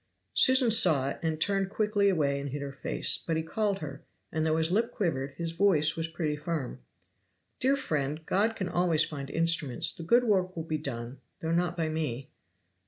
Susan 0.33 0.71
saw 0.71 1.09
it, 1.09 1.19
and 1.21 1.39
turned 1.39 1.69
quickly 1.69 2.09
away 2.09 2.39
and 2.39 2.49
hid 2.49 2.63
her 2.63 2.71
face; 2.71 3.23
but 3.27 3.37
he 3.37 3.43
called 3.43 3.77
her, 3.81 4.01
and 4.31 4.43
though 4.47 4.57
his 4.57 4.71
lip 4.71 4.91
quivered 4.91 5.35
his 5.37 5.51
voice 5.51 5.95
was 5.95 6.07
pretty 6.07 6.35
firm. 6.35 6.79
"Dear 7.59 7.75
friend, 7.75 8.25
God 8.25 8.55
can 8.55 8.67
always 8.67 9.05
find 9.05 9.29
instruments. 9.29 9.93
The 9.93 10.01
good 10.01 10.23
work 10.23 10.55
will 10.55 10.63
be 10.63 10.79
done, 10.79 11.19
though 11.41 11.51
not 11.51 11.77
by 11.77 11.87
me." 11.87 12.31